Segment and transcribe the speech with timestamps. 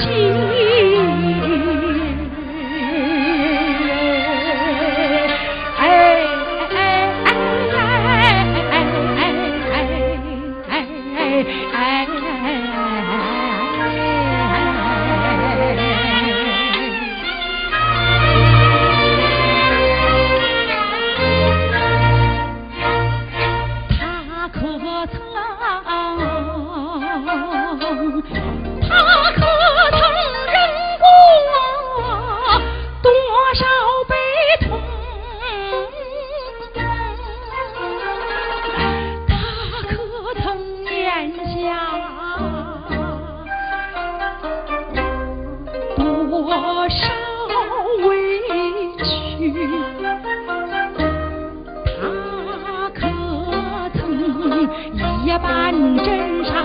[0.00, 0.59] 情。
[46.42, 46.96] 多少
[48.08, 48.40] 委
[48.98, 49.52] 屈
[52.00, 53.00] 他可
[53.92, 54.66] 曾
[55.26, 56.64] 夜半镇上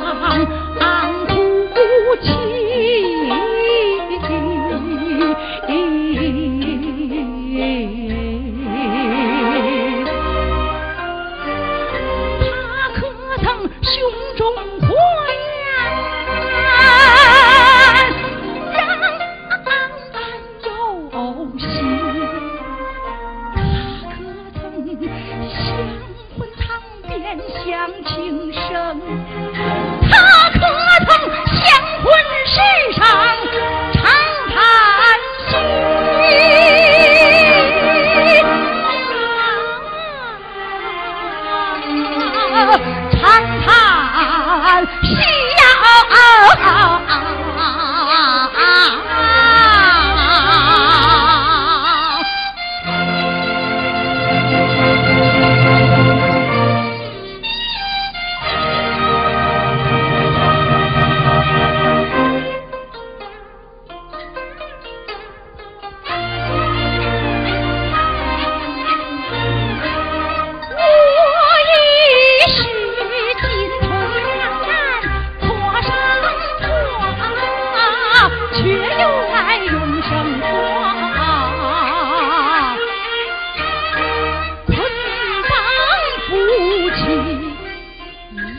[27.38, 29.02] 乡情深，
[30.10, 30.14] 他
[30.52, 30.60] 可
[31.06, 31.10] 曾
[31.64, 31.66] 相
[32.04, 32.08] 问
[32.46, 32.56] 世
[32.96, 33.04] 上？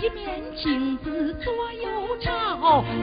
[0.07, 2.31] 一面镜子左右照，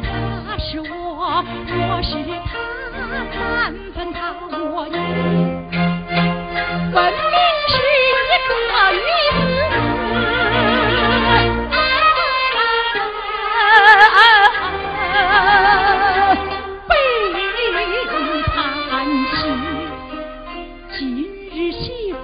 [0.02, 2.16] 他是我，我是
[2.46, 2.56] 他，
[2.96, 4.88] 难分他我。
[4.88, 4.96] 你
[6.94, 7.36] 分明
[7.68, 8.56] 是一个
[8.94, 8.96] 女
[9.36, 9.36] 子，
[16.88, 16.92] 悲
[18.48, 18.96] 叹
[19.28, 19.38] 息，
[20.98, 20.98] 今
[21.52, 21.84] 日媳